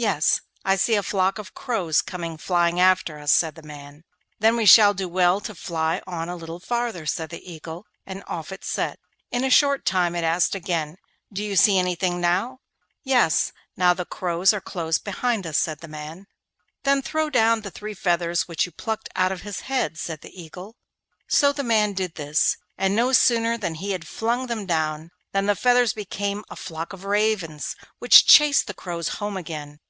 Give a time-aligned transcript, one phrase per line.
[0.00, 4.04] 'Yes; I see a flock of crows coming flying after us,' said the man.
[4.38, 8.22] 'Then we shall do well to fly on a little farther,' said the Eagle, and
[8.28, 9.00] off it set.
[9.32, 10.98] In a short time it asked again,
[11.32, 12.60] 'Do you see anything now?'
[13.02, 16.28] 'Yes; now the crows are close behind us,' said the man.
[16.84, 20.40] 'Then throw down the three feathers which you plucked out of his head,' said the
[20.40, 20.76] Eagle.
[21.26, 25.56] So the man did this, and no sooner had he flung them down than the
[25.56, 29.80] feathers became a flock of ravens, which chased the crows home again.